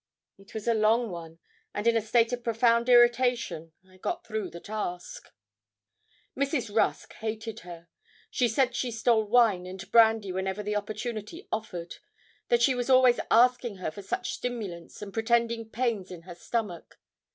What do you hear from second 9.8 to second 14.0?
brandy whenever the opportunity offered that she was always asking her